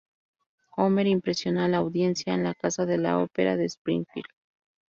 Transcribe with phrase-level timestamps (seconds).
[0.77, 4.29] Homer impresiona a la audiencia en la Casa de la Ópera de Springfield.